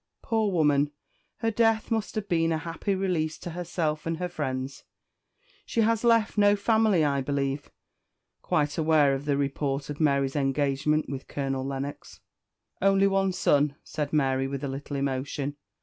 Poor 0.23 0.51
woman! 0.51 0.89
her 1.41 1.51
death 1.51 1.91
must 1.91 2.15
have 2.15 2.27
been 2.27 2.51
a 2.51 2.57
happy 2.57 2.95
release 2.95 3.37
to 3.37 3.51
herself 3.51 4.07
and 4.07 4.17
her 4.17 4.27
friends. 4.27 4.83
She 5.63 5.81
has 5.81 6.03
left 6.03 6.39
no 6.39 6.55
family, 6.55 7.03
I 7.05 7.21
believe?" 7.21 7.69
quite 8.41 8.79
aware 8.79 9.13
of 9.13 9.25
the 9.25 9.37
report 9.37 9.91
of 9.91 9.99
Mary's 9.99 10.35
engagement 10.35 11.05
with 11.07 11.27
Colonel 11.27 11.63
Lennox." 11.67 12.19
"Only 12.81 13.05
one 13.05 13.31
son," 13.31 13.75
said 13.83 14.11
Mary, 14.11 14.47
with 14.47 14.63
a 14.63 14.67
little 14.67 14.97
emotion. 14.97 15.55